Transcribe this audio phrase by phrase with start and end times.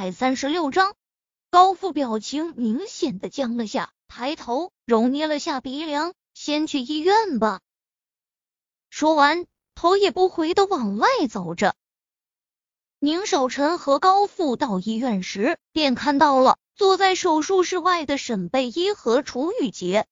[0.00, 0.94] 百三十六章，
[1.50, 7.60] 高富表情明显的僵了下，抬头揉捏了下鼻梁，先去医院吧。
[8.88, 9.44] 说完，
[9.74, 11.74] 头也不回的往外走着。
[12.98, 20.06] 宁少臣和高富到医院时，便看到了坐在手术室外的沈贝依和楚雨洁。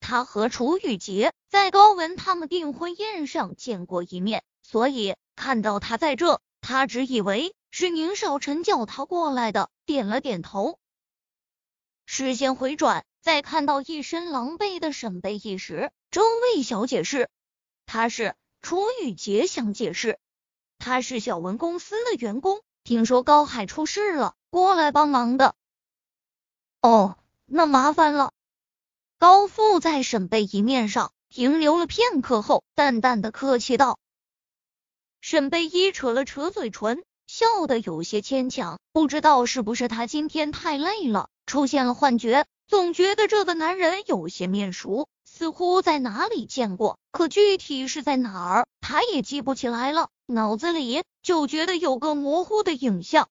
[0.00, 10.78] 他和楚雨洁在高文他们订婚宴上见过一面，所以看到他在这，他只以为是宁少臣叫他过来的，点了点头。
[12.06, 17.28] 视线回转，在看到一身狼狈的沈贝一时，周卫小解释，
[17.84, 20.20] 他是楚雨洁想解释。
[20.78, 25.56] 他是小文公司的员工，听说高海出事了，过来帮忙的。
[26.80, 28.32] 哦，那麻烦了。
[29.18, 33.98] 高富在沈贝一面上停留了片刻后，淡淡的客气道。
[35.20, 38.78] 沈贝一扯了扯嘴唇，笑得有些牵强。
[38.92, 50.08] 不知道是不是他今天太累了，出现了幻觉，总觉得这个男人有些面熟，似乎在哪里见过，可具体是在哪儿，他也记不起来了。
[50.26, 53.28] 脑子里就觉得有个模糊的影像，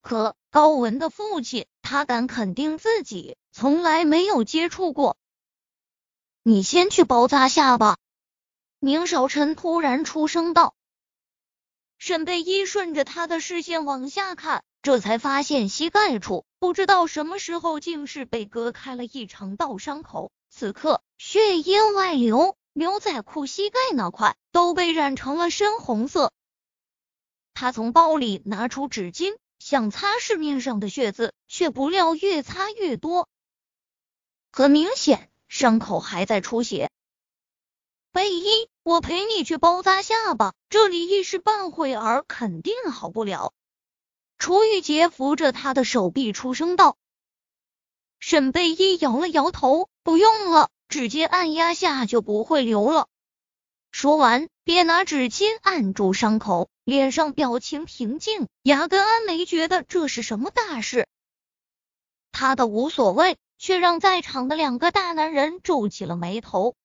[0.00, 5.16] 可高文的父亲，他敢肯定自己从来没有接触过。
[6.44, 7.96] 你先去包扎下吧。
[8.78, 10.74] 宁少臣突然出声道。
[12.06, 22.56] 沈贝依顺着他的视线往下看，这才发现膝盖处不知道什么时候竟是被割开了一长道伤口，此刻血液外流。
[22.74, 26.32] 牛仔裤膝盖那块都被染成了深红色。
[27.54, 33.28] 他从包里拿出纸巾，想擦拭面上的血渍，却不料越擦越多。
[34.52, 36.88] 很明显，伤口还在出血。
[38.12, 43.52] 贝依，我陪你去包扎下巴，这里一时半会儿肯定好不了。
[44.38, 46.96] 楚雨洁扶着他的手臂出声道。
[48.20, 50.70] 沈贝依摇了摇头，不用了。
[50.86, 53.08] 直接按压下就不会流了。
[53.90, 61.08] 说完，便拿纸巾按住伤口，脸上表情平静，压根安没觉得这是什么大事。
[62.30, 66.76] 他的无所谓，却让在场的两个大男人皱起了眉头。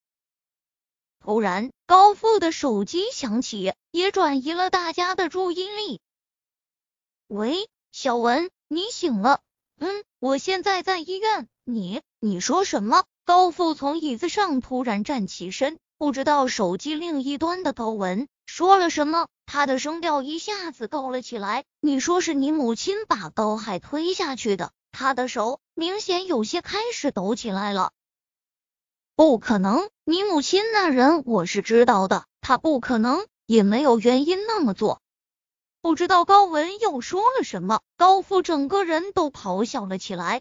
[1.24, 6.00] 突然，高富的手机响起，也转移了大家的注意力。
[7.28, 9.38] 喂，小文，你醒了？
[9.78, 11.48] 嗯，我现在在医院。
[11.64, 13.04] 你，你说什么？
[13.24, 21.64] 高富从椅子上突然站起身，不知道手机另一端的高文说了什么，他的声调一下子高了起来。
[21.78, 24.72] 你说是你母亲把高海推下去的？
[24.90, 27.92] 他的手明显有些开始抖起来了。
[29.14, 35.02] 不可能，你母亲那人我是知道的，她不可能，也没有原因那么做。
[35.82, 40.40] 不知道高文又说了什么，高富整个人都咆哮了起来。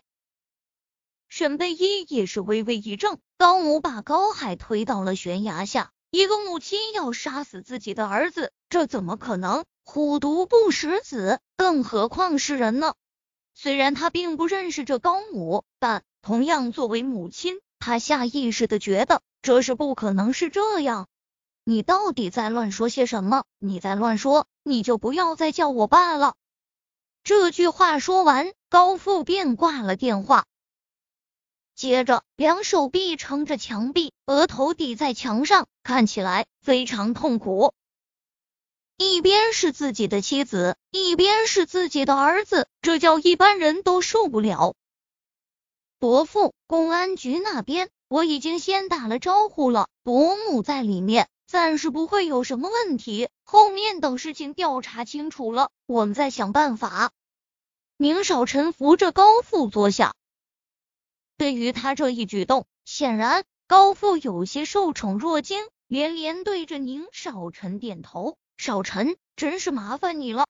[1.28, 9.66] 沈贝依也是微微一怔，高母把高海推到了悬崖下，一个母亲要杀死自己的儿子，这怎么可能？
[9.84, 12.94] 虎毒不食子，更何况是人呢？
[13.53, 21.09] 虽然他并不认识这高母，但同样作为母亲，他下意识的觉得这是不可能是这样。
[21.66, 23.44] 你到底在乱说些什么？
[23.59, 26.36] 你在乱说，你就不要再叫我爸了。
[27.24, 30.46] 这句话说完，高富便挂了电话。
[31.75, 37.74] 接着，两手臂撑着墙壁，额头抵在墙上，看起来非常痛苦。
[38.97, 44.75] 一边是自己的妻子，一边是自己的儿子，这叫一般人都受不了。
[46.02, 53.30] 伯父，公安局那边我已经先打了招呼了，伯母在里面，暂时不会有什么问题。
[53.44, 57.12] 后面等事情调查清楚了，我们再想办法。
[57.98, 60.16] 宁少臣扶着高富坐下。
[61.38, 68.38] 对于他这一举动，显然高富有些受宠若惊，连连对着宁少臣点头。
[68.58, 70.48] 少臣，真是麻烦你了。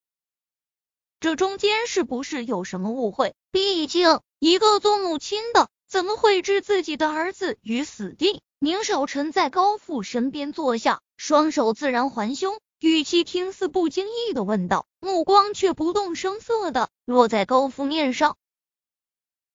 [1.20, 3.36] 这中间是不是有什么误会？
[3.52, 8.42] 毕竟一个做母亲的，怎么会置自己的儿子于死地？
[8.58, 18.36] 宁少臣在高富身边坐下，双手自然环胸，语气听似不经意的问道，目光却不动声色的落在高富面上。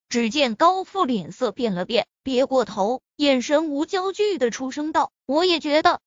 [0.09, 6.01] 只见高富脸色变了变，别过头，眼神无焦距的出声道：“我也觉得